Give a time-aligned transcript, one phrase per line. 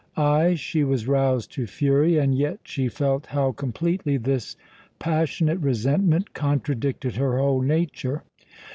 [0.17, 4.57] Ay, she was roused to fury, and yet she felt how completely this
[4.97, 8.23] passionate resentment contradicted her whole nature.